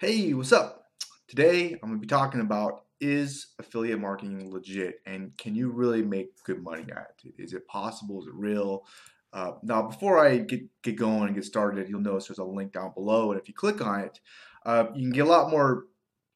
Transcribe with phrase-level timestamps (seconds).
[0.00, 0.84] Hey, what's up?
[1.26, 6.02] Today I'm going to be talking about is affiliate marketing legit and can you really
[6.02, 7.34] make good money at it?
[7.36, 8.20] Is it possible?
[8.20, 8.86] Is it real?
[9.32, 12.74] Uh, now, before I get, get going and get started, you'll notice there's a link
[12.74, 14.20] down below, and if you click on it,
[14.64, 15.86] uh, you can get a lot more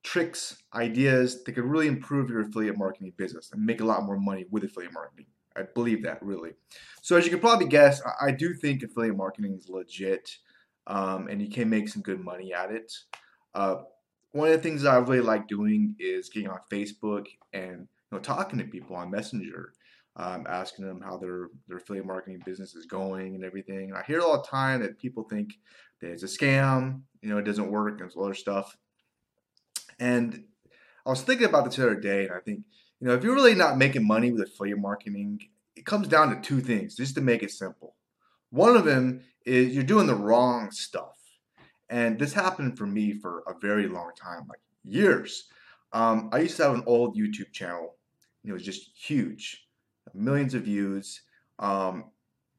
[0.03, 4.19] tricks, ideas that could really improve your affiliate marketing business and make a lot more
[4.19, 5.27] money with affiliate marketing.
[5.57, 6.55] I believe that really.
[7.01, 10.39] So, as you can probably guess, I, I do think affiliate marketing is legit
[10.89, 12.93] um, and you can make some good money at it.
[13.55, 13.77] Uh,
[14.33, 18.19] one of the things I really like doing is getting on Facebook and you know
[18.19, 19.73] talking to people on Messenger,
[20.17, 23.91] um, asking them how their their affiliate marketing business is going and everything.
[23.91, 25.55] And I hear all the time that people think
[26.01, 28.77] that it's a scam, you know, it doesn't work and some other stuff.
[29.99, 30.45] And
[31.05, 32.61] I was thinking about this the other day, and I think
[33.01, 35.41] you know if you're really not making money with affiliate marketing,
[35.77, 37.97] it comes down to two things, just to make it simple.
[38.51, 41.12] One of them is you're doing the wrong stuff.
[41.93, 45.49] And this happened for me for a very long time, like years.
[45.93, 47.97] Um, I used to have an old YouTube channel.
[48.47, 49.69] It was just huge,
[50.15, 51.21] millions of views.
[51.59, 52.07] Um,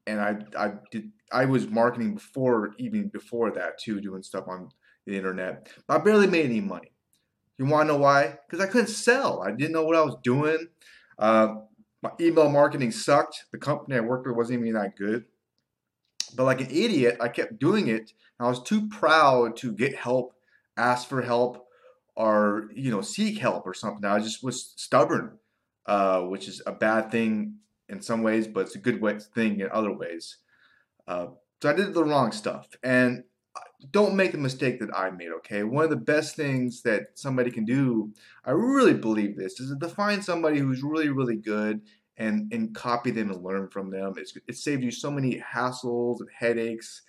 [0.06, 4.68] and I, I did, I was marketing before, even before that too, doing stuff on
[5.04, 5.68] the internet.
[5.88, 6.92] I barely made any money.
[7.58, 8.38] You want to know why?
[8.48, 9.42] Because I couldn't sell.
[9.42, 10.68] I didn't know what I was doing.
[11.18, 11.56] Uh,
[12.02, 13.46] my email marketing sucked.
[13.50, 15.24] The company I worked with wasn't even that good.
[16.34, 18.12] But like an idiot, I kept doing it.
[18.38, 20.34] I was too proud to get help,
[20.76, 21.66] ask for help,
[22.16, 24.04] or you know seek help or something.
[24.04, 25.38] I just was stubborn,
[25.86, 27.56] uh, which is a bad thing
[27.88, 30.38] in some ways, but it's a good way, thing in other ways.
[31.06, 31.26] Uh,
[31.62, 33.24] so I did the wrong stuff, and
[33.90, 35.30] don't make the mistake that I made.
[35.38, 38.12] Okay, one of the best things that somebody can do,
[38.44, 41.82] I really believe this, is to find somebody who's really, really good
[42.16, 44.14] and and copy them and learn from them.
[44.16, 47.02] It's, it saved you so many hassles and headaches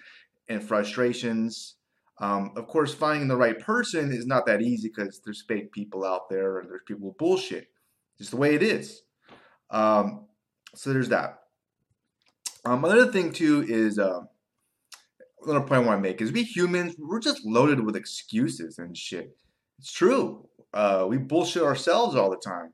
[0.48, 1.76] and frustrations.
[2.20, 6.06] Um, of course, finding the right person is not that easy because there's fake people
[6.06, 7.68] out there and there's people with bullshit.
[8.18, 9.02] Just the way it is.
[9.70, 10.26] Um,
[10.74, 11.40] so there's that.
[12.64, 14.22] Um, another thing too is uh,
[15.44, 18.98] another point I want to make is we humans we're just loaded with excuses and
[18.98, 19.38] shit.
[19.80, 20.48] It's true.
[20.74, 22.74] Uh, we bullshit ourselves all the time.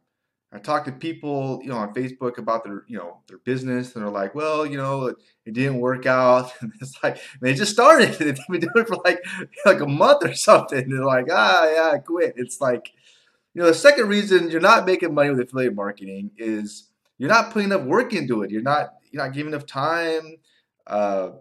[0.54, 4.04] I talk to people, you know, on Facebook about their, you know, their business, and
[4.04, 7.72] they're like, "Well, you know, it, it didn't work out." And it's like they just
[7.72, 8.14] started.
[8.20, 9.24] They've been doing it for like
[9.66, 10.84] like a month or something.
[10.84, 12.92] And they're like, "Ah, yeah, I quit." It's like,
[13.54, 17.52] you know, the second reason you're not making money with affiliate marketing is you're not
[17.52, 18.52] putting enough work into it.
[18.52, 20.38] You're not you're not giving enough time.
[20.86, 21.32] Uh,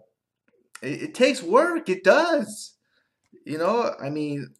[0.81, 1.89] it, it takes work.
[1.89, 2.75] It does.
[3.45, 4.53] You know, I mean,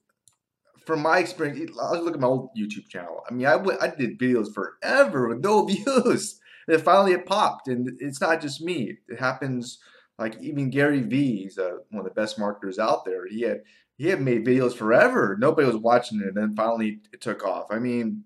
[0.86, 3.24] from my experience, I was looking at my old YouTube channel.
[3.30, 6.40] I mean, I, went, I did videos forever with no views.
[6.68, 7.68] And finally it popped.
[7.68, 8.98] And it's not just me.
[9.08, 9.80] It happens
[10.18, 13.28] like even Gary Vee, he's uh, one of the best marketers out there.
[13.28, 13.62] He had
[13.98, 15.38] he had made videos forever.
[15.40, 16.28] Nobody was watching it.
[16.28, 17.68] And then finally it took off.
[17.70, 18.24] I mean,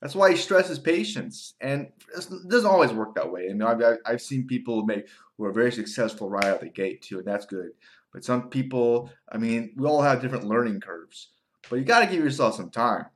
[0.00, 1.54] that's why he stresses patience.
[1.60, 3.48] And it doesn't always work that way.
[3.48, 7.18] Mean, I've, I've seen people make who are very successful right out the gate too,
[7.18, 7.70] and that's good.
[8.12, 11.30] But some people, I mean, we all have different learning curves.
[11.68, 13.06] But you got to give yourself some time.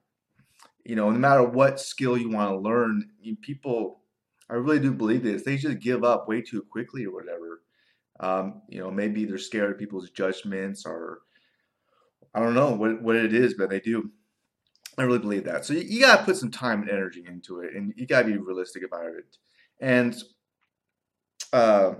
[0.84, 3.10] You know, no matter what skill you want to learn,
[3.42, 4.00] people,
[4.48, 7.62] I really do believe this, they just give up way too quickly or whatever.
[8.18, 11.20] Um, you know, maybe they're scared of people's judgments or
[12.34, 14.10] I don't know what, what it is, but they do.
[14.98, 15.64] I really believe that.
[15.64, 18.22] So you, you got to put some time and energy into it, and you got
[18.22, 19.36] to be realistic about it.
[19.80, 20.14] And,
[21.52, 21.94] uh,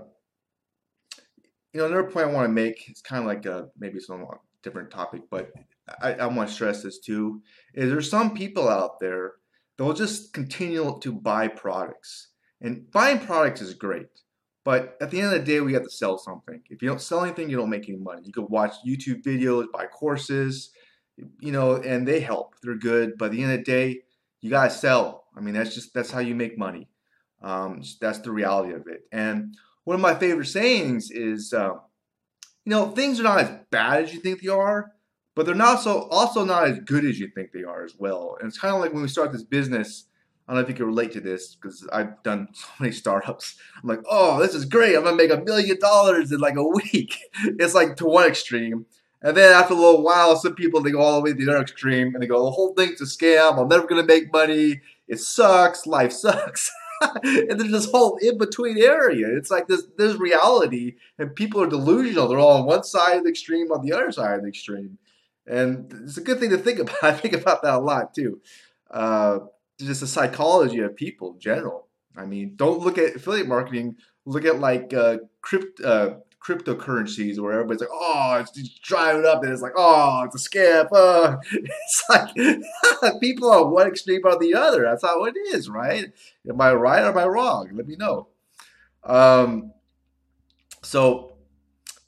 [1.73, 4.25] you know, another point I want to make, it's kind of like a, maybe some
[4.61, 5.51] different topic, but
[6.01, 7.41] I, I want to stress this too,
[7.73, 9.33] is there's some people out there
[9.77, 12.29] that will just continue to buy products.
[12.61, 14.07] And buying products is great.
[14.63, 16.61] But at the end of the day, we have to sell something.
[16.69, 18.21] If you don't sell anything, you don't make any money.
[18.23, 20.69] You can watch YouTube videos, buy courses,
[21.39, 22.53] you know, and they help.
[22.61, 23.17] They're good.
[23.17, 24.01] But at the end of the day,
[24.39, 25.25] you gotta sell.
[25.35, 26.89] I mean, that's just that's how you make money.
[27.41, 29.01] Um, that's the reality of it.
[29.11, 31.73] And one of my favorite sayings is, uh,
[32.65, 34.91] you know, things are not as bad as you think they are,
[35.35, 38.37] but they're not so also not as good as you think they are as well.
[38.39, 40.05] And it's kind of like when we start this business.
[40.47, 43.55] I don't know if you can relate to this because I've done so many startups.
[43.81, 44.95] I'm like, oh, this is great.
[44.95, 47.17] I'm gonna make a million dollars in like a week.
[47.59, 48.85] It's like to one extreme.
[49.23, 51.51] And then after a little while, some people they go all the way to the
[51.51, 53.59] other extreme and they go, the whole thing's a scam.
[53.59, 54.81] I'm never gonna make money.
[55.07, 55.85] It sucks.
[55.85, 56.69] Life sucks.
[57.23, 59.27] and there's this whole in between area.
[59.37, 62.27] It's like this this reality, and people are delusional.
[62.27, 64.97] They're all on one side of the extreme, on the other side of the extreme.
[65.51, 66.95] And it's a good thing to think about.
[67.03, 68.41] I think about that a lot too.
[68.89, 69.39] Uh,
[69.79, 71.87] just the psychology of people in general.
[72.15, 73.97] I mean, don't look at affiliate marketing.
[74.25, 79.51] Look at like uh, crypt, uh, cryptocurrencies where everybody's like, oh, it's driving up, and
[79.51, 80.87] it's like, oh, it's a scam.
[80.91, 81.37] Uh.
[81.51, 84.83] It's like people are one extreme or the other.
[84.83, 86.05] That's how it is, right?
[86.47, 87.69] Am I right or am I wrong?
[87.73, 88.27] Let me know.
[89.03, 89.73] Um,
[90.81, 91.33] so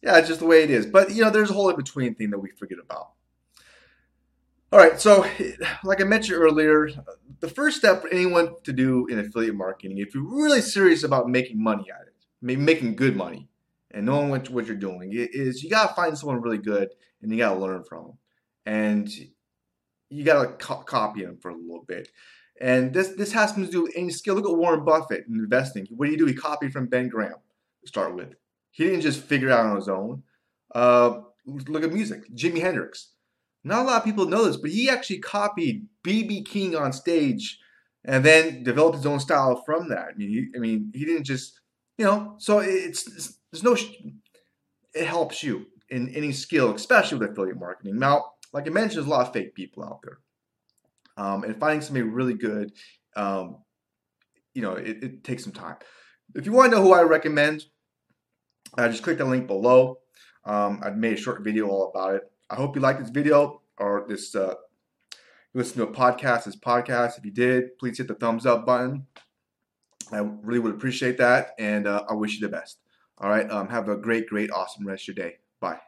[0.02, 0.86] yeah, it's just the way it is.
[0.86, 3.13] But you know, there's a whole in between thing that we forget about.
[4.74, 5.24] All right, so
[5.84, 6.90] like I mentioned earlier,
[7.42, 11.30] the first step for anyone to do in affiliate marketing, if you're really serious about
[11.30, 13.48] making money at it, making good money,
[13.92, 16.90] and knowing what, what you're doing, is you gotta find someone really good
[17.22, 18.18] and you gotta learn from them,
[18.66, 19.12] and
[20.10, 22.10] you gotta co- copy them for a little bit.
[22.60, 24.34] And this this has to do with any skill.
[24.34, 25.86] Look at Warren Buffett in investing.
[25.92, 26.26] What do you do?
[26.26, 27.36] He copied from Ben Graham
[27.84, 28.34] to start with.
[28.72, 30.24] He didn't just figure it out on his own.
[30.74, 32.24] Uh, look at music.
[32.34, 33.13] Jimi Hendrix
[33.64, 37.60] not a lot of people know this, but he actually copied BB King on stage
[38.06, 40.10] and then developed his own style from that.
[40.14, 41.60] I mean, he, I mean, he didn't just,
[41.98, 42.36] you know.
[42.40, 43.78] So it's, it's there's no.
[44.94, 47.98] It helps you in any skill, especially with affiliate marketing.
[47.98, 50.18] Now, like I mentioned, there's a lot of fake people out there,
[51.18, 52.74] um, and finding somebody really good,
[53.16, 53.58] um,
[54.54, 55.78] you know, it, it, takes some time.
[56.36, 57.64] If you want to know who I recommend,
[58.78, 60.00] uh, just click the link below.
[60.46, 62.24] Um, I've made a short video all about it.
[62.50, 64.56] I hope you liked this video or this uh,
[65.54, 67.18] listen to a podcast, this podcast.
[67.18, 69.06] If you did, please hit the thumbs up button.
[70.12, 72.80] I really would appreciate that, and uh, I wish you the best.
[73.18, 75.38] All right, um, have a great, great, awesome rest of your day.
[75.60, 75.80] Bye.